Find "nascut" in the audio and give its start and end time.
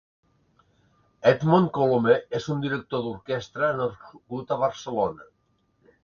3.81-4.55